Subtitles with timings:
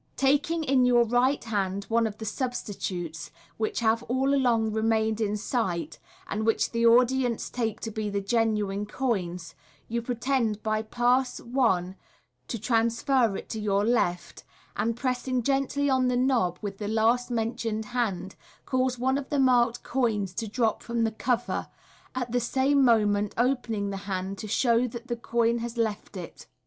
[0.17, 5.37] Taking in your right hand one of the substitutes, which have all along remained in
[5.37, 9.53] sight, and which the audience take to be the genuine coins,
[9.87, 11.95] you pretend by Pass i
[12.47, 14.43] to trans fer it to your left,
[14.75, 19.29] and pressing gently on the knob with the last men tioned hand, cause one of
[19.29, 21.67] the marked coins to drop from the cover,
[22.15, 26.47] at the same moment opening the hand to show that the coin has I'ift it.